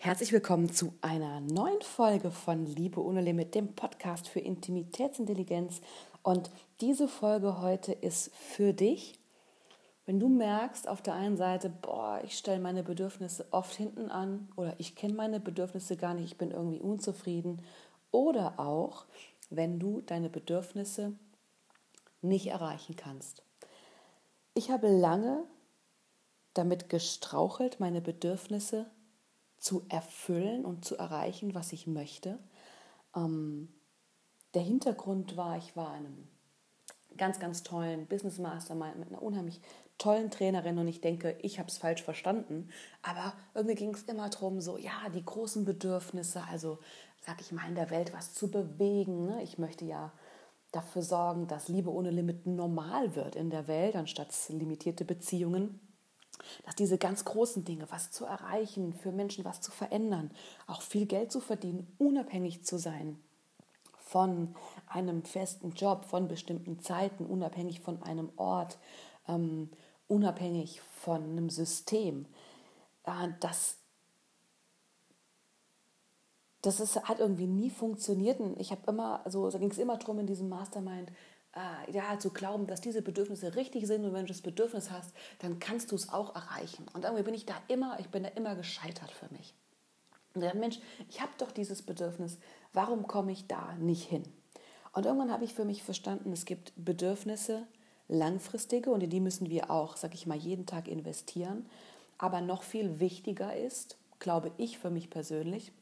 Herzlich 0.00 0.32
willkommen 0.32 0.72
zu 0.72 0.94
einer 1.00 1.40
neuen 1.40 1.82
Folge 1.82 2.30
von 2.30 2.64
Liebe 2.64 3.02
ohne 3.02 3.20
Limit, 3.20 3.56
dem 3.56 3.74
Podcast 3.74 4.28
für 4.28 4.38
Intimitätsintelligenz. 4.38 5.80
Und 6.22 6.52
diese 6.80 7.08
Folge 7.08 7.60
heute 7.60 7.94
ist 7.94 8.32
für 8.32 8.72
dich, 8.72 9.18
wenn 10.06 10.20
du 10.20 10.28
merkst 10.28 10.86
auf 10.86 11.02
der 11.02 11.14
einen 11.14 11.36
Seite, 11.36 11.68
boah, 11.68 12.20
ich 12.22 12.38
stelle 12.38 12.60
meine 12.60 12.84
Bedürfnisse 12.84 13.48
oft 13.50 13.74
hinten 13.74 14.08
an 14.08 14.48
oder 14.54 14.76
ich 14.78 14.94
kenne 14.94 15.14
meine 15.14 15.40
Bedürfnisse 15.40 15.96
gar 15.96 16.14
nicht, 16.14 16.26
ich 16.26 16.38
bin 16.38 16.52
irgendwie 16.52 16.80
unzufrieden. 16.80 17.60
Oder 18.12 18.60
auch, 18.60 19.04
wenn 19.50 19.80
du 19.80 20.00
deine 20.02 20.30
Bedürfnisse 20.30 21.14
nicht 22.22 22.46
erreichen 22.46 22.94
kannst. 22.94 23.42
Ich 24.54 24.70
habe 24.70 24.86
lange 24.86 25.42
damit 26.54 26.88
gestrauchelt, 26.88 27.80
meine 27.80 28.00
Bedürfnisse 28.00 28.86
zu 29.58 29.84
erfüllen 29.88 30.64
und 30.64 30.84
zu 30.84 30.96
erreichen, 30.96 31.54
was 31.54 31.72
ich 31.72 31.86
möchte. 31.86 32.38
Ähm, 33.14 33.68
der 34.54 34.62
Hintergrund 34.62 35.36
war, 35.36 35.56
ich 35.56 35.76
war 35.76 35.96
in 35.96 36.06
einem 36.06 36.28
ganz, 37.16 37.38
ganz 37.38 37.62
tollen 37.62 38.06
Business 38.06 38.38
Mastermind 38.38 38.98
mit 38.98 39.08
einer 39.08 39.22
unheimlich 39.22 39.60
tollen 39.98 40.30
Trainerin 40.30 40.78
und 40.78 40.86
ich 40.86 41.00
denke, 41.00 41.36
ich 41.42 41.58
habe 41.58 41.68
es 41.68 41.78
falsch 41.78 42.02
verstanden, 42.02 42.70
aber 43.02 43.34
irgendwie 43.54 43.74
ging 43.74 43.94
es 43.94 44.04
immer 44.04 44.28
darum, 44.28 44.60
so, 44.60 44.78
ja, 44.78 45.08
die 45.12 45.24
großen 45.24 45.64
Bedürfnisse, 45.64 46.42
also 46.48 46.78
sag 47.20 47.40
ich 47.40 47.50
mal, 47.50 47.68
in 47.68 47.74
der 47.74 47.90
Welt 47.90 48.12
was 48.14 48.32
zu 48.32 48.50
bewegen. 48.50 49.26
Ne? 49.26 49.42
Ich 49.42 49.58
möchte 49.58 49.84
ja 49.84 50.12
dafür 50.70 51.02
sorgen, 51.02 51.48
dass 51.48 51.68
Liebe 51.68 51.90
ohne 51.90 52.10
Limit 52.10 52.46
normal 52.46 53.16
wird 53.16 53.34
in 53.34 53.50
der 53.50 53.66
Welt, 53.66 53.96
anstatt 53.96 54.32
limitierte 54.48 55.04
Beziehungen 55.04 55.80
dass 56.64 56.74
diese 56.74 56.98
ganz 56.98 57.24
großen 57.24 57.64
Dinge, 57.64 57.86
was 57.90 58.10
zu 58.10 58.24
erreichen, 58.24 58.94
für 58.94 59.12
Menschen 59.12 59.44
was 59.44 59.60
zu 59.60 59.70
verändern, 59.70 60.30
auch 60.66 60.82
viel 60.82 61.06
Geld 61.06 61.32
zu 61.32 61.40
verdienen, 61.40 61.86
unabhängig 61.98 62.64
zu 62.64 62.78
sein 62.78 63.18
von 64.08 64.54
einem 64.86 65.22
festen 65.22 65.72
Job, 65.72 66.06
von 66.06 66.28
bestimmten 66.28 66.80
Zeiten, 66.80 67.26
unabhängig 67.26 67.80
von 67.80 68.02
einem 68.02 68.30
Ort, 68.36 68.78
ähm, 69.28 69.68
unabhängig 70.08 70.80
von 70.80 71.22
einem 71.22 71.50
System, 71.50 72.24
äh, 73.04 73.28
das, 73.40 73.76
das 76.62 76.80
ist, 76.80 77.02
hat 77.04 77.20
irgendwie 77.20 77.46
nie 77.46 77.70
funktioniert. 77.70 78.40
Und 78.40 78.58
ich 78.58 78.70
habe 78.70 78.82
immer, 78.86 79.20
also 79.24 79.50
da 79.50 79.58
ging 79.58 79.70
es 79.70 79.78
immer 79.78 79.98
darum 79.98 80.18
in 80.18 80.26
diesem 80.26 80.48
Mastermind, 80.48 81.12
äh, 81.58 81.90
ja, 81.92 82.18
zu 82.18 82.30
glauben, 82.30 82.66
dass 82.66 82.80
diese 82.80 83.02
Bedürfnisse 83.02 83.56
richtig 83.56 83.86
sind 83.86 84.04
und 84.04 84.12
wenn 84.12 84.26
du 84.26 84.32
das 84.32 84.42
Bedürfnis 84.42 84.90
hast, 84.90 85.12
dann 85.40 85.58
kannst 85.58 85.90
du 85.90 85.96
es 85.96 86.08
auch 86.08 86.34
erreichen. 86.34 86.86
Und 86.92 87.04
irgendwie 87.04 87.24
bin 87.24 87.34
ich 87.34 87.46
da 87.46 87.54
immer, 87.66 87.98
ich 87.98 88.08
bin 88.08 88.22
da 88.22 88.28
immer 88.30 88.54
gescheitert 88.54 89.10
für 89.10 89.28
mich. 89.32 89.54
Und 90.34 90.42
dann, 90.42 90.60
Mensch, 90.60 90.78
ich 91.08 91.20
habe 91.20 91.32
doch 91.38 91.50
dieses 91.50 91.82
Bedürfnis, 91.82 92.38
warum 92.72 93.06
komme 93.06 93.32
ich 93.32 93.46
da 93.48 93.74
nicht 93.74 94.08
hin? 94.08 94.22
Und 94.92 95.04
irgendwann 95.04 95.32
habe 95.32 95.44
ich 95.44 95.54
für 95.54 95.64
mich 95.64 95.82
verstanden, 95.82 96.32
es 96.32 96.44
gibt 96.44 96.72
Bedürfnisse, 96.76 97.66
langfristige, 98.08 98.90
und 98.90 99.02
in 99.02 99.10
die 99.10 99.20
müssen 99.20 99.50
wir 99.50 99.70
auch, 99.70 99.96
sag 99.96 100.14
ich 100.14 100.26
mal, 100.26 100.38
jeden 100.38 100.66
Tag 100.66 100.88
investieren. 100.88 101.66
Aber 102.18 102.40
noch 102.40 102.62
viel 102.62 103.00
wichtiger 103.00 103.56
ist, 103.56 103.96
glaube 104.18 104.52
ich 104.58 104.78
für 104.78 104.90
mich 104.90 105.10
persönlich, 105.10 105.72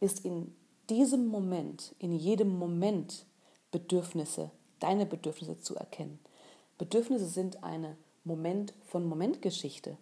ist 0.00 0.24
in 0.24 0.54
diesem 0.90 1.26
Moment, 1.26 1.94
in 1.98 2.12
jedem 2.12 2.58
Moment 2.58 3.24
Bedürfnisse 3.70 4.50
deine 4.82 5.06
Bedürfnisse 5.06 5.60
zu 5.60 5.76
erkennen. 5.76 6.18
Bedürfnisse 6.78 7.26
sind 7.26 7.62
eine 7.62 7.96
Moment 8.24 8.74
von 8.86 9.04
Moment 9.04 9.42
Geschichte. 9.42 9.96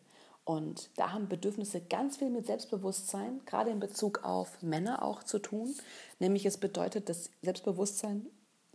Und 0.44 0.90
da 0.96 1.12
haben 1.12 1.28
Bedürfnisse 1.28 1.80
ganz 1.80 2.16
viel 2.16 2.30
mit 2.30 2.46
Selbstbewusstsein, 2.46 3.40
gerade 3.46 3.70
in 3.70 3.80
Bezug 3.80 4.24
auf 4.24 4.62
Männer 4.62 5.04
auch 5.04 5.22
zu 5.22 5.38
tun. 5.38 5.74
Nämlich 6.18 6.46
es 6.46 6.58
bedeutet, 6.58 7.08
dass 7.08 7.30
Selbstbewusstsein, 7.42 8.26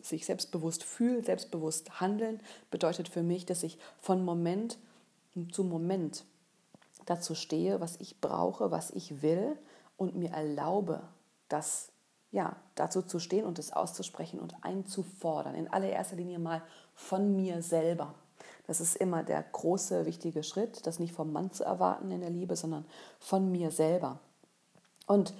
sich 0.01 0.25
selbstbewusst 0.25 0.83
fühlen, 0.83 1.23
selbstbewusst 1.23 1.99
handeln, 1.99 2.39
bedeutet 2.69 3.09
für 3.09 3.23
mich, 3.23 3.45
dass 3.45 3.63
ich 3.63 3.79
von 3.99 4.23
Moment 4.23 4.77
zu 5.51 5.63
Moment 5.63 6.23
dazu 7.05 7.35
stehe, 7.35 7.79
was 7.81 7.99
ich 7.99 8.21
brauche, 8.21 8.71
was 8.71 8.91
ich 8.91 9.21
will 9.21 9.57
und 9.97 10.15
mir 10.15 10.29
erlaube, 10.29 11.01
das 11.49 11.89
ja, 12.35 12.57
dazu 12.75 13.01
zu 13.01 13.19
stehen 13.19 13.45
und 13.45 13.59
es 13.59 13.71
auszusprechen 13.71 14.41
und 14.41 14.55
einzufordern. 14.61 15.55
In 15.55 15.69
allererster 15.69 16.17
Linie 16.17 16.37
mal 16.37 16.61
von 16.93 17.33
mir 17.33 17.61
selber. 17.61 18.13
Das 18.67 18.81
ist 18.81 18.97
immer 18.97 19.23
der 19.23 19.41
große, 19.41 20.05
wichtige 20.05 20.43
Schritt, 20.43 20.85
das 20.85 20.99
nicht 20.99 21.13
vom 21.13 21.31
Mann 21.31 21.51
zu 21.51 21.63
erwarten 21.63 22.11
in 22.11 22.19
der 22.19 22.29
Liebe, 22.29 22.57
sondern 22.57 22.83
von 23.19 23.53
mir 23.53 23.71
selber. 23.71 24.19
Und 25.07 25.33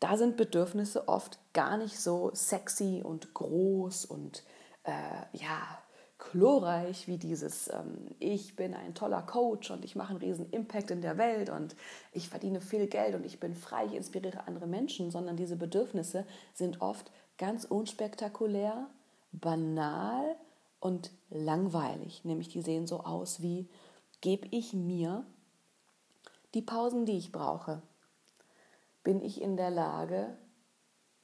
da 0.00 0.16
sind 0.16 0.36
Bedürfnisse 0.36 1.06
oft 1.06 1.38
gar 1.52 1.76
nicht 1.76 2.00
so 2.00 2.32
sexy 2.34 3.00
und 3.04 3.32
groß 3.32 4.06
und 4.06 4.42
äh, 4.82 4.90
ja, 5.32 5.78
glorreich 6.32 7.08
wie 7.08 7.18
dieses, 7.18 7.68
ähm, 7.68 8.06
ich 8.18 8.54
bin 8.54 8.74
ein 8.74 8.94
toller 8.94 9.22
Coach 9.22 9.70
und 9.70 9.84
ich 9.84 9.96
mache 9.96 10.10
einen 10.10 10.20
riesen 10.20 10.50
Impact 10.50 10.90
in 10.90 11.00
der 11.00 11.18
Welt 11.18 11.50
und 11.50 11.74
ich 12.12 12.28
verdiene 12.28 12.60
viel 12.60 12.86
Geld 12.86 13.14
und 13.14 13.24
ich 13.24 13.40
bin 13.40 13.54
frei, 13.54 13.86
ich 13.86 13.94
inspiriere 13.94 14.46
andere 14.46 14.66
Menschen, 14.66 15.10
sondern 15.10 15.36
diese 15.36 15.56
Bedürfnisse 15.56 16.26
sind 16.54 16.80
oft 16.80 17.10
ganz 17.38 17.64
unspektakulär, 17.64 18.86
banal 19.32 20.36
und 20.78 21.10
langweilig. 21.30 22.24
Nämlich 22.24 22.48
die 22.48 22.62
sehen 22.62 22.86
so 22.86 23.00
aus 23.00 23.42
wie, 23.42 23.68
gebe 24.20 24.46
ich 24.50 24.72
mir 24.72 25.24
die 26.54 26.62
Pausen, 26.62 27.06
die 27.06 27.16
ich 27.16 27.32
brauche? 27.32 27.82
Bin 29.02 29.22
ich 29.22 29.40
in 29.40 29.56
der 29.56 29.70
Lage, 29.70 30.36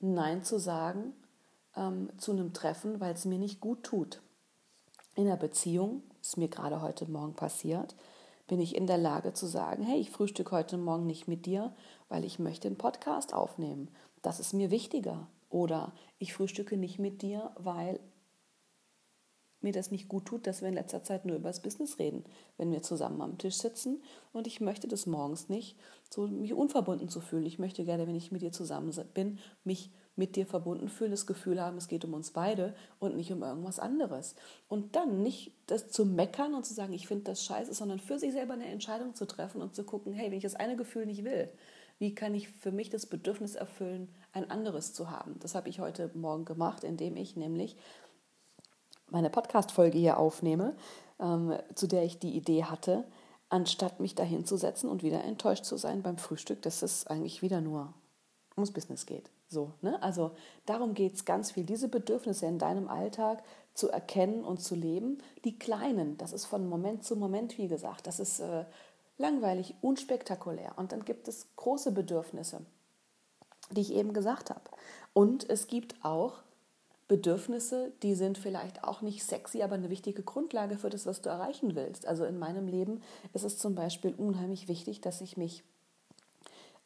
Nein 0.00 0.42
zu 0.42 0.58
sagen 0.58 1.12
ähm, 1.74 2.10
zu 2.16 2.32
einem 2.32 2.52
Treffen, 2.52 3.00
weil 3.00 3.14
es 3.14 3.24
mir 3.24 3.38
nicht 3.38 3.60
gut 3.60 3.82
tut? 3.82 4.20
In 5.16 5.24
der 5.24 5.36
Beziehung, 5.36 6.02
ist 6.20 6.36
mir 6.36 6.48
gerade 6.48 6.82
heute 6.82 7.10
Morgen 7.10 7.34
passiert, 7.34 7.96
bin 8.46 8.60
ich 8.60 8.76
in 8.76 8.86
der 8.86 8.98
Lage 8.98 9.32
zu 9.32 9.46
sagen, 9.46 9.82
hey, 9.82 9.98
ich 9.98 10.10
frühstücke 10.10 10.52
heute 10.54 10.76
Morgen 10.78 11.06
nicht 11.06 11.26
mit 11.26 11.46
dir, 11.46 11.74
weil 12.08 12.24
ich 12.24 12.38
möchte 12.38 12.68
einen 12.68 12.78
Podcast 12.78 13.34
aufnehmen. 13.34 13.88
Das 14.22 14.38
ist 14.38 14.52
mir 14.52 14.70
wichtiger. 14.70 15.26
Oder 15.50 15.92
ich 16.18 16.32
frühstücke 16.32 16.76
nicht 16.76 16.98
mit 16.98 17.22
dir, 17.22 17.50
weil 17.56 17.98
mir 19.66 19.72
das 19.72 19.90
nicht 19.90 20.08
gut 20.08 20.26
tut, 20.26 20.46
dass 20.46 20.62
wir 20.62 20.68
in 20.68 20.74
letzter 20.74 21.02
Zeit 21.02 21.26
nur 21.26 21.36
über 21.36 21.48
das 21.48 21.60
Business 21.60 21.98
reden, 21.98 22.24
wenn 22.56 22.70
wir 22.70 22.82
zusammen 22.82 23.20
am 23.20 23.36
Tisch 23.36 23.56
sitzen. 23.56 24.00
Und 24.32 24.46
ich 24.46 24.60
möchte 24.60 24.86
das 24.86 25.06
morgens 25.06 25.48
nicht, 25.48 25.76
so 26.08 26.28
mich 26.28 26.54
unverbunden 26.54 27.08
zu 27.08 27.20
fühlen. 27.20 27.44
Ich 27.46 27.58
möchte 27.58 27.84
gerne, 27.84 28.06
wenn 28.06 28.14
ich 28.14 28.30
mit 28.30 28.42
dir 28.42 28.52
zusammen 28.52 28.92
bin, 29.12 29.38
mich 29.64 29.90
mit 30.14 30.36
dir 30.36 30.46
verbunden 30.46 30.88
fühlen, 30.88 31.10
das 31.10 31.26
Gefühl 31.26 31.60
haben, 31.60 31.76
es 31.76 31.88
geht 31.88 32.04
um 32.04 32.14
uns 32.14 32.30
beide 32.30 32.74
und 33.00 33.16
nicht 33.16 33.32
um 33.32 33.42
irgendwas 33.42 33.78
anderes. 33.78 34.36
Und 34.68 34.94
dann 34.94 35.22
nicht 35.22 35.52
das 35.66 35.88
zu 35.88 36.06
meckern 36.06 36.54
und 36.54 36.64
zu 36.64 36.72
sagen, 36.72 36.92
ich 36.92 37.08
finde 37.08 37.24
das 37.24 37.44
scheiße, 37.44 37.74
sondern 37.74 37.98
für 37.98 38.18
sich 38.18 38.32
selber 38.32 38.54
eine 38.54 38.66
Entscheidung 38.66 39.14
zu 39.14 39.26
treffen 39.26 39.60
und 39.60 39.74
zu 39.74 39.84
gucken, 39.84 40.12
hey, 40.14 40.30
wenn 40.30 40.38
ich 40.38 40.44
das 40.44 40.54
eine 40.54 40.76
Gefühl 40.76 41.06
nicht 41.06 41.24
will, 41.24 41.50
wie 41.98 42.14
kann 42.14 42.34
ich 42.34 42.48
für 42.48 42.72
mich 42.72 42.90
das 42.90 43.06
Bedürfnis 43.06 43.54
erfüllen, 43.54 44.08
ein 44.32 44.50
anderes 44.50 44.92
zu 44.92 45.10
haben? 45.10 45.36
Das 45.40 45.54
habe 45.54 45.68
ich 45.68 45.80
heute 45.80 46.10
Morgen 46.14 46.44
gemacht, 46.44 46.84
indem 46.84 47.16
ich 47.16 47.36
nämlich 47.36 47.76
meine 49.10 49.30
Podcast-Folge 49.30 49.98
hier 49.98 50.18
aufnehme, 50.18 50.74
ähm, 51.20 51.56
zu 51.74 51.86
der 51.86 52.04
ich 52.04 52.18
die 52.18 52.36
Idee 52.36 52.64
hatte, 52.64 53.04
anstatt 53.48 54.00
mich 54.00 54.14
dahin 54.14 54.44
zu 54.44 54.56
setzen 54.56 54.88
und 54.88 55.02
wieder 55.02 55.22
enttäuscht 55.24 55.64
zu 55.64 55.76
sein 55.76 56.02
beim 56.02 56.18
Frühstück, 56.18 56.62
dass 56.62 56.82
es 56.82 57.06
eigentlich 57.06 57.42
wieder 57.42 57.60
nur 57.60 57.94
ums 58.56 58.72
Business 58.72 59.06
geht. 59.06 59.30
So, 59.48 59.72
ne? 59.80 60.02
Also 60.02 60.32
darum 60.64 60.94
geht 60.94 61.14
es 61.14 61.24
ganz 61.24 61.52
viel, 61.52 61.64
diese 61.64 61.88
Bedürfnisse 61.88 62.46
in 62.46 62.58
deinem 62.58 62.88
Alltag 62.88 63.42
zu 63.74 63.90
erkennen 63.90 64.44
und 64.44 64.60
zu 64.60 64.74
leben. 64.74 65.18
Die 65.44 65.58
kleinen, 65.58 66.16
das 66.16 66.32
ist 66.32 66.46
von 66.46 66.68
Moment 66.68 67.04
zu 67.04 67.14
Moment, 67.14 67.56
wie 67.58 67.68
gesagt, 67.68 68.06
das 68.06 68.18
ist 68.18 68.40
äh, 68.40 68.64
langweilig, 69.18 69.74
unspektakulär. 69.82 70.72
Und 70.76 70.92
dann 70.92 71.04
gibt 71.04 71.28
es 71.28 71.46
große 71.54 71.92
Bedürfnisse, 71.92 72.62
die 73.70 73.82
ich 73.82 73.92
eben 73.92 74.12
gesagt 74.12 74.50
habe. 74.50 74.62
Und 75.12 75.48
es 75.48 75.68
gibt 75.68 76.04
auch 76.04 76.42
Bedürfnisse, 77.08 77.92
die 78.02 78.14
sind 78.14 78.36
vielleicht 78.36 78.82
auch 78.82 79.00
nicht 79.00 79.24
sexy, 79.24 79.62
aber 79.62 79.76
eine 79.76 79.90
wichtige 79.90 80.22
Grundlage 80.22 80.76
für 80.76 80.90
das, 80.90 81.06
was 81.06 81.20
du 81.20 81.28
erreichen 81.28 81.76
willst. 81.76 82.06
Also 82.06 82.24
in 82.24 82.38
meinem 82.38 82.66
Leben 82.66 83.00
ist 83.32 83.44
es 83.44 83.58
zum 83.58 83.74
Beispiel 83.76 84.12
unheimlich 84.16 84.66
wichtig, 84.66 85.00
dass 85.00 85.20
ich 85.20 85.36
mich 85.36 85.62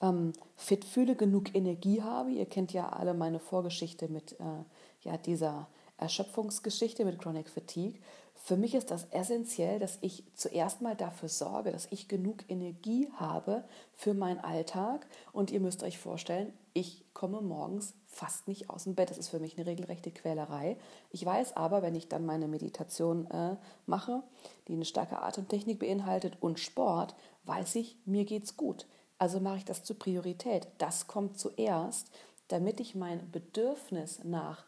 ähm, 0.02 0.32
fit 0.56 0.84
fühle, 0.84 1.16
genug 1.16 1.54
Energie 1.54 2.02
habe. 2.02 2.30
Ihr 2.30 2.46
kennt 2.46 2.72
ja 2.72 2.90
alle 2.90 3.14
meine 3.14 3.40
Vorgeschichte 3.40 4.08
mit 4.08 4.32
äh, 4.32 5.08
ja, 5.08 5.16
dieser 5.16 5.68
Erschöpfungsgeschichte 6.00 7.04
mit 7.04 7.18
Chronic 7.18 7.48
Fatigue. 7.48 8.00
Für 8.42 8.56
mich 8.56 8.74
ist 8.74 8.90
das 8.90 9.06
essentiell, 9.10 9.78
dass 9.78 9.98
ich 10.00 10.24
zuerst 10.34 10.80
mal 10.80 10.96
dafür 10.96 11.28
sorge, 11.28 11.72
dass 11.72 11.88
ich 11.90 12.08
genug 12.08 12.38
Energie 12.48 13.08
habe 13.16 13.64
für 13.92 14.14
meinen 14.14 14.40
Alltag. 14.40 15.06
Und 15.32 15.50
ihr 15.50 15.60
müsst 15.60 15.82
euch 15.82 15.98
vorstellen, 15.98 16.52
ich 16.72 17.04
komme 17.12 17.42
morgens 17.42 17.94
fast 18.06 18.48
nicht 18.48 18.70
aus 18.70 18.84
dem 18.84 18.94
Bett. 18.94 19.10
Das 19.10 19.18
ist 19.18 19.28
für 19.28 19.40
mich 19.40 19.58
eine 19.58 19.66
regelrechte 19.66 20.10
Quälerei. 20.10 20.78
Ich 21.10 21.24
weiß 21.24 21.56
aber, 21.56 21.82
wenn 21.82 21.94
ich 21.94 22.08
dann 22.08 22.24
meine 22.24 22.48
Meditation 22.48 23.30
äh, 23.30 23.56
mache, 23.86 24.22
die 24.68 24.72
eine 24.72 24.86
starke 24.86 25.20
Atemtechnik 25.20 25.78
beinhaltet 25.78 26.38
und 26.40 26.58
Sport, 26.58 27.14
weiß 27.44 27.74
ich, 27.76 27.98
mir 28.06 28.24
geht's 28.24 28.56
gut 28.56 28.86
Also 29.18 29.38
mache 29.38 29.58
ich 29.58 29.64
das 29.66 29.84
zur 29.84 29.98
Priorität. 29.98 30.66
Das 30.78 31.06
kommt 31.06 31.38
zuerst, 31.38 32.10
damit 32.48 32.80
ich 32.80 32.94
mein 32.94 33.30
Bedürfnis 33.30 34.24
nach 34.24 34.64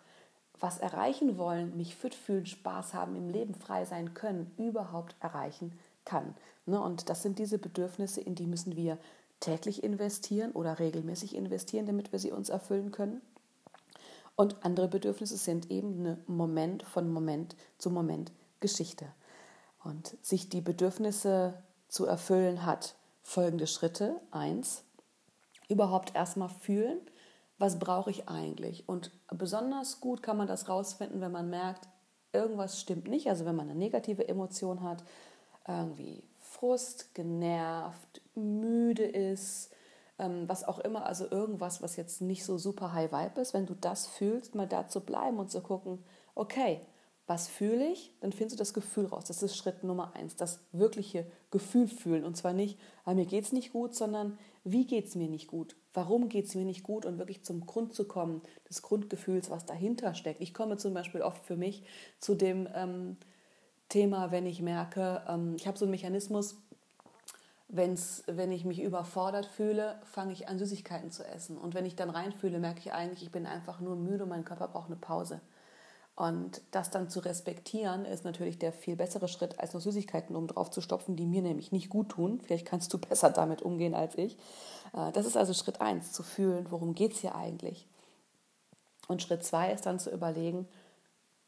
was 0.63 0.79
erreichen 0.79 1.39
wollen, 1.39 1.77
mich 1.77 1.97
fit 1.97 2.15
fühlen, 2.15 2.47
Spaß 2.47 2.95
haben, 2.95 3.17
im 3.17 3.29
Leben 3.29 3.53
frei 3.53 3.85
sein 3.85 4.15
können, 4.15 4.53
überhaupt 4.57 5.17
erreichen 5.19 5.73
kann. 6.05 6.35
Ne? 6.67 6.81
Und 6.81 7.09
das 7.09 7.23
sind 7.23 7.41
diese 7.41 7.59
Bedürfnisse, 7.59 8.21
in 8.21 8.37
die 8.37 8.47
müssen 8.47 8.77
wir 8.77 8.97
täglich 9.41 9.83
investieren 9.83 10.53
oder 10.53 10.79
regelmäßig 10.79 11.35
investieren, 11.35 11.87
damit 11.87 12.13
wir 12.13 12.21
sie 12.21 12.31
uns 12.31 12.49
erfüllen 12.49 12.93
können. 12.93 13.21
Und 14.37 14.65
andere 14.65 14.87
Bedürfnisse 14.87 15.37
sind 15.37 15.69
eben 15.69 15.99
eine 15.99 16.19
Moment 16.29 16.85
von 16.85 17.13
Moment 17.13 17.57
zu 17.79 17.91
Moment 17.91 18.31
Geschichte. 18.61 19.07
Und 19.83 20.17
sich 20.23 20.49
die 20.49 20.61
Bedürfnisse 20.61 21.55
zu 21.89 22.07
erfüllen 22.07 22.65
hat 22.65 22.95
folgende 23.25 23.67
Schritte. 23.67 24.21
Eins, 24.31 24.85
überhaupt 25.69 26.15
erstmal 26.15 26.51
fühlen, 26.51 27.01
was 27.63 27.79
brauche 27.79 28.11
ich 28.11 28.29
eigentlich. 28.29 28.89
Und 28.89 29.13
besonders 29.29 30.01
gut 30.01 30.21
kann 30.21 30.37
man 30.37 30.49
das 30.49 30.69
rausfinden, 30.69 31.21
wenn 31.21 31.31
man 31.31 31.49
merkt, 31.49 31.87
irgendwas 32.33 32.81
stimmt 32.81 33.07
nicht. 33.07 33.29
Also 33.29 33.45
wenn 33.45 33.55
man 33.55 33.71
eine 33.71 33.79
negative 33.79 34.27
Emotion 34.27 34.83
hat, 34.83 35.05
irgendwie 35.69 36.25
Frust, 36.41 37.15
genervt, 37.15 38.21
müde 38.35 39.05
ist, 39.05 39.71
ähm, 40.19 40.49
was 40.49 40.65
auch 40.65 40.81
immer, 40.81 41.07
also 41.07 41.31
irgendwas, 41.31 41.81
was 41.81 41.95
jetzt 41.95 42.21
nicht 42.21 42.45
so 42.45 42.59
super 42.59 42.95
high 42.95 43.13
vibe 43.13 43.41
ist, 43.41 43.55
wenn 43.55 43.67
du 43.67 43.75
das 43.75 44.09
fühlst, 44.09 44.57
mal 44.57 44.67
da 44.67 44.89
zu 44.89 44.99
bleiben 44.99 45.39
und 45.39 45.53
zu 45.53 45.61
gucken, 45.61 46.03
okay, 46.35 46.81
was 47.29 47.47
fühle 47.47 47.87
ich, 47.87 48.13
dann 48.21 48.33
findest 48.33 48.57
du 48.57 48.59
das 48.59 48.75
Gefühl 48.75 49.07
raus. 49.07 49.27
Das 49.27 49.41
ist 49.41 49.57
Schritt 49.57 49.85
Nummer 49.85 50.17
eins, 50.17 50.35
das 50.35 50.59
wirkliche 50.73 51.31
Gefühl 51.53 51.87
fühlen. 51.87 52.25
Und 52.25 52.37
zwar 52.37 52.55
nicht, 52.55 52.81
ah, 53.05 53.15
mir 53.15 53.27
geht 53.27 53.45
es 53.45 53.53
nicht 53.53 53.73
gut, 53.73 53.95
sondern 53.95 54.37
wie 54.65 54.85
geht 54.85 55.07
es 55.07 55.15
mir 55.15 55.29
nicht 55.29 55.47
gut? 55.47 55.77
Warum 55.95 56.29
geht 56.29 56.47
es 56.47 56.55
mir 56.55 56.65
nicht 56.65 56.83
gut? 56.83 57.05
Und 57.05 57.19
wirklich 57.19 57.45
zum 57.45 57.67
Grund 57.67 57.95
zu 57.95 58.07
kommen, 58.07 58.43
des 58.69 58.83
Grundgefühls, 58.83 59.51
was 59.51 59.67
dahinter 59.67 60.15
steckt. 60.15 60.41
Ich 60.41 60.55
komme 60.55 60.77
zum 60.77 60.95
Beispiel 60.95 61.23
oft 61.23 61.45
für 61.45 61.57
mich 61.57 61.85
zu 62.19 62.35
dem 62.35 62.69
ähm, 62.75 63.17
Thema, 63.89 64.31
wenn 64.31 64.47
ich 64.47 64.63
merke, 64.63 65.23
ähm, 65.29 65.55
ich 65.57 65.67
habe 65.67 65.77
so 65.77 65.85
einen 65.85 65.91
Mechanismus, 65.91 66.57
wenn's, 67.69 68.23
wenn 68.27 68.53
ich 68.53 68.65
mich 68.65 68.81
überfordert 68.83 69.47
fühle, 69.47 70.01
fange 70.05 70.33
ich 70.33 70.49
an, 70.49 70.59
Süßigkeiten 70.59 71.11
zu 71.11 71.27
essen. 71.27 71.59
Und 71.59 71.75
wenn 71.75 71.87
ich 71.87 71.97
dann 71.97 72.11
reinfühle, 72.11 72.59
merke 72.59 72.81
ich 72.81 72.93
eigentlich, 72.93 73.23
ich 73.23 73.33
bin 73.33 73.47
einfach 73.47 73.81
nur 73.81 73.97
müde 73.97 74.25
und 74.25 74.31
mein 74.31 74.45
Körper 74.45 74.69
braucht 74.69 74.87
eine 74.87 74.97
Pause. 74.97 75.41
Und 76.15 76.61
das 76.71 76.91
dann 76.91 77.09
zu 77.09 77.21
respektieren, 77.21 78.05
ist 78.05 78.25
natürlich 78.25 78.59
der 78.59 78.73
viel 78.73 78.97
bessere 78.97 79.29
Schritt, 79.29 79.59
als 79.59 79.73
noch 79.73 79.81
Süßigkeiten 79.81 80.37
oben 80.37 80.47
drauf 80.47 80.71
zu 80.71 80.83
stopfen, 80.83 81.17
die 81.17 81.25
mir 81.25 81.41
nämlich 81.41 81.73
nicht 81.73 81.89
gut 81.89 82.11
tun. 82.11 82.41
Vielleicht 82.43 82.67
kannst 82.67 82.93
du 82.93 82.99
besser 83.09 83.31
damit 83.31 83.63
umgehen 83.63 83.95
als 83.95 84.17
ich. 84.19 84.37
Äh, 84.93 85.13
das 85.13 85.27
ist 85.27 85.37
also 85.37 85.55
Schritt 85.55 85.81
eins, 85.81 86.13
zu 86.13 86.23
fühlen, 86.23 86.67
worum 86.71 86.95
geht 86.95 87.13
es 87.13 87.21
hier 87.21 87.35
eigentlich. 87.35 87.87
Und 89.09 89.23
Schritt 89.23 89.45
zwei 89.45 89.73
ist 89.73 89.87
dann 89.87 89.99
zu 89.99 90.11
überlegen, 90.11 90.69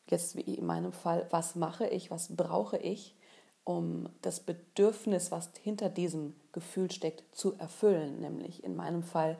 jetzt 0.08 0.37
wie 0.37 0.41
in 0.43 0.67
meinem 0.67 0.93
Fall, 0.93 1.26
was 1.31 1.55
mache 1.55 1.87
ich, 1.87 2.11
was 2.11 2.37
brauche 2.37 2.76
ich, 2.76 3.14
um 3.64 4.08
das 4.20 4.41
Bedürfnis, 4.41 5.31
was 5.31 5.50
hinter 5.62 5.88
diesem 5.88 6.35
Gefühl 6.52 6.91
steckt, 6.91 7.35
zu 7.35 7.55
erfüllen. 7.55 8.20
Nämlich 8.20 8.62
in 8.62 8.76
meinem 8.76 9.02
Fall 9.02 9.38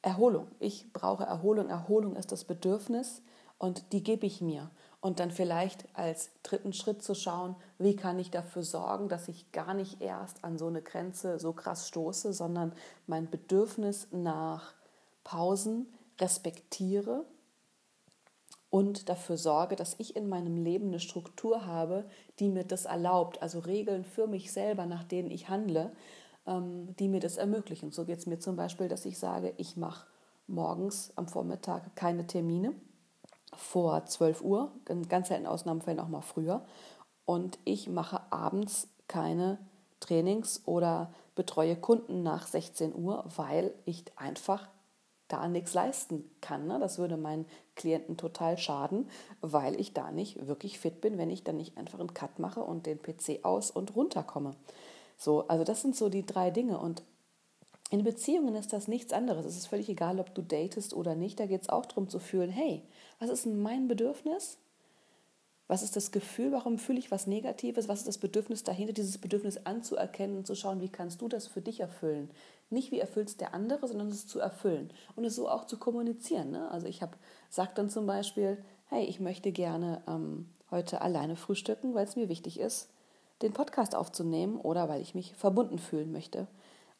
Erholung. 0.00 0.48
Ich 0.60 0.92
brauche 0.92 1.24
Erholung. 1.24 1.68
Erholung 1.68 2.16
ist 2.16 2.32
das 2.32 2.44
Bedürfnis 2.44 3.22
und 3.58 3.92
die 3.92 4.02
gebe 4.02 4.26
ich 4.26 4.40
mir. 4.40 4.70
Und 5.04 5.20
dann 5.20 5.30
vielleicht 5.30 5.84
als 5.92 6.30
dritten 6.42 6.72
Schritt 6.72 7.02
zu 7.02 7.14
schauen, 7.14 7.56
wie 7.78 7.94
kann 7.94 8.18
ich 8.18 8.30
dafür 8.30 8.62
sorgen, 8.62 9.10
dass 9.10 9.28
ich 9.28 9.52
gar 9.52 9.74
nicht 9.74 10.00
erst 10.00 10.42
an 10.42 10.56
so 10.56 10.66
eine 10.66 10.80
Grenze 10.80 11.38
so 11.38 11.52
krass 11.52 11.88
stoße, 11.88 12.32
sondern 12.32 12.72
mein 13.06 13.28
Bedürfnis 13.28 14.08
nach 14.12 14.72
Pausen 15.22 15.92
respektiere 16.18 17.26
und 18.70 19.10
dafür 19.10 19.36
sorge, 19.36 19.76
dass 19.76 19.94
ich 19.98 20.16
in 20.16 20.26
meinem 20.26 20.56
Leben 20.56 20.86
eine 20.86 21.00
Struktur 21.00 21.66
habe, 21.66 22.06
die 22.38 22.48
mir 22.48 22.64
das 22.64 22.86
erlaubt, 22.86 23.42
also 23.42 23.58
Regeln 23.58 24.04
für 24.04 24.26
mich 24.26 24.52
selber, 24.52 24.86
nach 24.86 25.04
denen 25.04 25.30
ich 25.30 25.50
handle, 25.50 25.92
ähm, 26.46 26.96
die 26.98 27.08
mir 27.08 27.20
das 27.20 27.36
ermöglichen. 27.36 27.92
So 27.92 28.06
geht 28.06 28.20
es 28.20 28.26
mir 28.26 28.38
zum 28.38 28.56
Beispiel, 28.56 28.88
dass 28.88 29.04
ich 29.04 29.18
sage, 29.18 29.52
ich 29.58 29.76
mache 29.76 30.06
morgens 30.46 31.12
am 31.16 31.28
Vormittag 31.28 31.94
keine 31.94 32.26
Termine 32.26 32.74
vor 33.56 34.04
12 34.04 34.42
Uhr, 34.42 34.72
in 34.88 35.08
ganz 35.08 35.28
seltenen 35.28 35.50
Ausnahmefällen 35.50 36.00
auch 36.00 36.08
mal 36.08 36.20
früher. 36.20 36.64
Und 37.24 37.58
ich 37.64 37.88
mache 37.88 38.20
abends 38.30 38.88
keine 39.08 39.58
Trainings 40.00 40.62
oder 40.66 41.12
betreue 41.34 41.76
Kunden 41.76 42.22
nach 42.22 42.46
16 42.46 42.94
Uhr, 42.94 43.24
weil 43.36 43.74
ich 43.84 44.04
einfach 44.16 44.68
da 45.28 45.48
nichts 45.48 45.74
leisten 45.74 46.30
kann. 46.40 46.66
Ne? 46.66 46.78
Das 46.78 46.98
würde 46.98 47.16
meinen 47.16 47.46
Klienten 47.76 48.16
total 48.16 48.58
schaden, 48.58 49.08
weil 49.40 49.80
ich 49.80 49.94
da 49.94 50.12
nicht 50.12 50.46
wirklich 50.46 50.78
fit 50.78 51.00
bin, 51.00 51.18
wenn 51.18 51.30
ich 51.30 51.44
dann 51.44 51.56
nicht 51.56 51.76
einfach 51.78 51.98
einen 51.98 52.14
Cut 52.14 52.38
mache 52.38 52.62
und 52.62 52.86
den 52.86 53.00
PC 53.00 53.44
aus 53.44 53.70
und 53.70 53.96
runterkomme. 53.96 54.54
So, 55.16 55.48
also 55.48 55.64
das 55.64 55.80
sind 55.80 55.96
so 55.96 56.08
die 56.08 56.26
drei 56.26 56.50
Dinge. 56.50 56.78
Und 56.78 57.02
in 57.90 58.02
Beziehungen 58.02 58.54
ist 58.54 58.72
das 58.72 58.88
nichts 58.88 59.12
anderes. 59.12 59.44
Es 59.44 59.56
ist 59.56 59.66
völlig 59.66 59.88
egal, 59.88 60.18
ob 60.18 60.34
du 60.34 60.42
datest 60.42 60.94
oder 60.94 61.14
nicht. 61.14 61.38
Da 61.38 61.46
geht 61.46 61.62
es 61.62 61.68
auch 61.68 61.86
darum 61.86 62.08
zu 62.08 62.18
fühlen, 62.18 62.50
hey, 62.50 62.82
was 63.18 63.30
ist 63.30 63.44
denn 63.44 63.60
mein 63.60 63.88
Bedürfnis? 63.88 64.58
Was 65.66 65.82
ist 65.82 65.96
das 65.96 66.10
Gefühl? 66.10 66.52
Warum 66.52 66.78
fühle 66.78 66.98
ich 66.98 67.10
was 67.10 67.26
Negatives? 67.26 67.88
Was 67.88 68.00
ist 68.00 68.08
das 68.08 68.18
Bedürfnis 68.18 68.64
dahinter, 68.64 68.92
dieses 68.92 69.18
Bedürfnis 69.18 69.64
anzuerkennen 69.64 70.36
und 70.36 70.46
zu 70.46 70.54
schauen, 70.54 70.80
wie 70.80 70.90
kannst 70.90 71.22
du 71.22 71.28
das 71.28 71.46
für 71.46 71.62
dich 71.62 71.80
erfüllen? 71.80 72.30
Nicht 72.68 72.90
wie 72.90 73.00
erfüllt 73.00 73.28
es 73.28 73.36
der 73.36 73.54
andere, 73.54 73.86
sondern 73.88 74.08
es 74.08 74.26
zu 74.26 74.40
erfüllen 74.40 74.90
und 75.16 75.24
es 75.24 75.36
so 75.36 75.48
auch 75.48 75.64
zu 75.66 75.78
kommunizieren. 75.78 76.50
Ne? 76.50 76.70
Also 76.70 76.86
ich 76.86 77.00
habe 77.00 77.16
sagt 77.48 77.78
dann 77.78 77.88
zum 77.88 78.06
Beispiel, 78.06 78.62
hey, 78.88 79.04
ich 79.04 79.20
möchte 79.20 79.52
gerne 79.52 80.02
ähm, 80.06 80.48
heute 80.70 81.00
alleine 81.00 81.36
frühstücken, 81.36 81.94
weil 81.94 82.04
es 82.04 82.16
mir 82.16 82.28
wichtig 82.28 82.60
ist, 82.60 82.90
den 83.40 83.52
Podcast 83.52 83.94
aufzunehmen 83.94 84.56
oder 84.56 84.88
weil 84.88 85.00
ich 85.00 85.14
mich 85.14 85.34
verbunden 85.34 85.78
fühlen 85.78 86.12
möchte. 86.12 86.46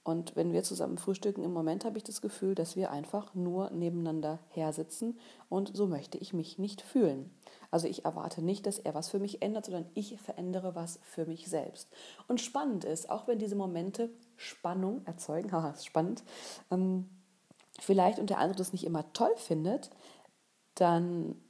Und 0.05 0.37
wenn 0.37 0.53
wir 0.53 0.63
zusammen 0.63 0.99
frühstücken, 0.99 1.43
im 1.43 1.53
Moment 1.55 1.87
habe 1.87 1.97
ich 1.97 2.05
das 2.05 2.21
Gefühl, 2.21 2.55
dass 2.55 2.77
wir 2.77 2.91
einfach 2.91 3.35
nur 3.35 3.71
nebeneinander 3.71 4.39
hersitzen 4.51 5.19
und 5.49 5.75
so 5.75 5.87
möchte 5.87 6.19
ich 6.19 6.35
mich 6.35 6.59
nicht 6.59 6.83
fühlen. 6.83 7.31
Also 7.71 7.89
ich 7.89 8.05
erwarte 8.05 8.43
nicht, 8.43 8.67
dass 8.67 8.79
er 8.79 8.95
was 8.95 9.09
für 9.09 9.19
mich 9.19 9.41
ändert, 9.41 9.65
sondern 9.65 9.87
ich 9.95 10.21
verändere 10.21 10.75
was 10.75 11.01
für 11.03 11.25
mich 11.25 11.49
selbst. 11.49 11.89
Und 12.29 12.43
spannend 12.43 12.85
ist, 12.85 13.09
auch 13.09 13.27
wenn 13.27 13.39
diese 13.39 13.57
Momente 13.57 14.11
Spannung 14.37 15.01
erzeugen, 15.07 15.53
haha, 15.53 15.71
ist 15.71 15.87
spannend, 15.87 16.23
ähm, 16.71 17.09
vielleicht 17.81 18.19
und 18.19 18.29
der 18.29 18.39
andere 18.39 18.59
das 18.59 18.73
nicht 18.73 18.85
immer 18.85 19.11
toll 19.15 19.35
findet, 19.37 19.91
dann 20.75 21.41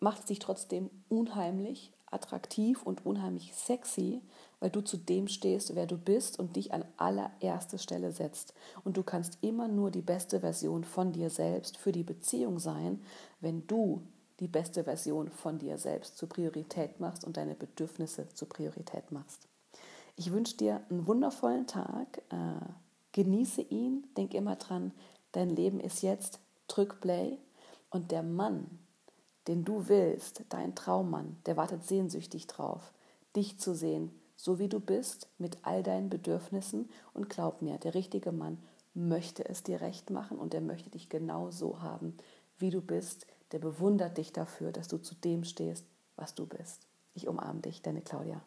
macht 0.00 0.20
es 0.20 0.26
dich 0.26 0.40
trotzdem 0.40 0.90
unheimlich 1.08 1.92
attraktiv 2.10 2.82
und 2.82 3.06
unheimlich 3.06 3.54
sexy, 3.54 4.22
weil 4.60 4.70
du 4.70 4.80
zu 4.80 4.96
dem 4.96 5.28
stehst, 5.28 5.74
wer 5.74 5.86
du 5.86 5.98
bist 5.98 6.38
und 6.38 6.56
dich 6.56 6.72
an 6.72 6.84
allererste 6.96 7.78
Stelle 7.78 8.12
setzt. 8.12 8.54
Und 8.84 8.96
du 8.96 9.02
kannst 9.02 9.38
immer 9.42 9.68
nur 9.68 9.90
die 9.90 10.02
beste 10.02 10.40
Version 10.40 10.84
von 10.84 11.12
dir 11.12 11.30
selbst 11.30 11.76
für 11.76 11.92
die 11.92 12.04
Beziehung 12.04 12.58
sein, 12.58 13.02
wenn 13.40 13.66
du 13.66 14.02
die 14.40 14.48
beste 14.48 14.84
Version 14.84 15.30
von 15.30 15.58
dir 15.58 15.78
selbst 15.78 16.18
zur 16.18 16.28
Priorität 16.28 17.00
machst 17.00 17.24
und 17.24 17.36
deine 17.36 17.54
Bedürfnisse 17.54 18.28
zur 18.34 18.48
Priorität 18.48 19.10
machst. 19.10 19.48
Ich 20.16 20.32
wünsche 20.32 20.56
dir 20.56 20.80
einen 20.90 21.06
wundervollen 21.06 21.66
Tag. 21.66 22.22
Äh, 22.30 22.64
genieße 23.12 23.62
ihn. 23.62 24.06
Denk 24.16 24.34
immer 24.34 24.56
dran, 24.56 24.92
dein 25.32 25.50
Leben 25.50 25.80
ist 25.80 26.02
jetzt. 26.02 26.40
Drück 26.68 27.00
Play. 27.00 27.38
Und 27.90 28.10
der 28.10 28.22
Mann, 28.22 28.78
den 29.46 29.64
du 29.64 29.88
willst, 29.88 30.44
dein 30.48 30.74
Traummann, 30.74 31.36
der 31.46 31.56
wartet 31.56 31.84
sehnsüchtig 31.84 32.46
drauf, 32.46 32.92
dich 33.36 33.58
zu 33.58 33.74
sehen, 33.74 34.10
so 34.36 34.58
wie 34.58 34.68
du 34.68 34.80
bist, 34.80 35.28
mit 35.38 35.58
all 35.62 35.82
deinen 35.82 36.10
Bedürfnissen. 36.10 36.88
Und 37.12 37.30
glaub 37.30 37.62
mir, 37.62 37.78
der 37.78 37.94
richtige 37.94 38.32
Mann 38.32 38.58
möchte 38.94 39.48
es 39.48 39.62
dir 39.62 39.80
recht 39.80 40.10
machen 40.10 40.38
und 40.38 40.54
er 40.54 40.60
möchte 40.60 40.90
dich 40.90 41.08
genau 41.08 41.50
so 41.50 41.82
haben, 41.82 42.16
wie 42.58 42.70
du 42.70 42.80
bist. 42.80 43.26
Der 43.52 43.58
bewundert 43.58 44.18
dich 44.18 44.32
dafür, 44.32 44.72
dass 44.72 44.88
du 44.88 44.98
zu 44.98 45.14
dem 45.14 45.44
stehst, 45.44 45.86
was 46.16 46.34
du 46.34 46.46
bist. 46.46 46.86
Ich 47.14 47.28
umarme 47.28 47.60
dich, 47.60 47.82
deine 47.82 48.02
Claudia. 48.02 48.42